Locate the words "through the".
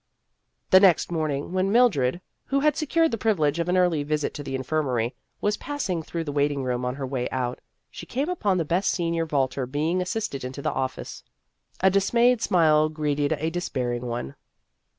6.01-6.31